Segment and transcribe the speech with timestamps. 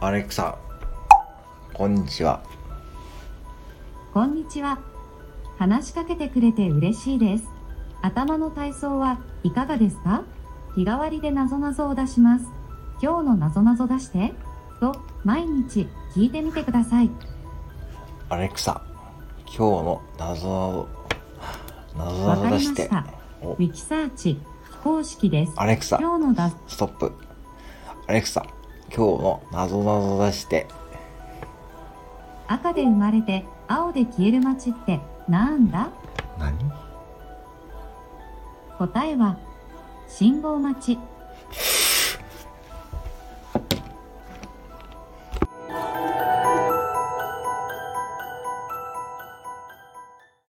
[0.00, 0.56] アレクサ、
[1.74, 2.40] こんにちは。
[4.14, 4.78] こんにちは。
[5.58, 7.44] 話しかけてくれて嬉しいです。
[8.00, 10.22] 頭の体操はいかがですか？
[10.76, 12.44] 日替わりでなぞなぞを出します。
[13.02, 14.34] 今日のなぞなぞ出して。
[14.78, 14.94] と、
[15.24, 17.10] 毎日聞いてみてください。
[18.28, 18.80] アレクサ、
[19.46, 20.34] 今日の謎な
[20.70, 20.88] ぞ、
[21.96, 22.66] なぞなぞわかりま出し。
[22.66, 22.88] して
[23.42, 24.40] ウィキサーチ非
[24.84, 25.54] 公式です。
[25.56, 27.12] アレクサ、今日のだストップ。
[28.06, 28.46] アレクサ、
[28.94, 30.66] 今日のなぞなぞ出して。
[32.46, 35.90] 赤で生まれて青で消える街ってなんだ？
[36.38, 36.56] 何？
[38.78, 39.36] 答えは
[40.06, 40.98] 信号待ち。